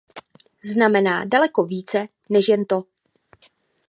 Znamená 0.63 1.25
daleko 1.25 1.65
více 1.65 2.07
než 2.29 2.47
jen 2.47 2.65
to. 2.65 2.83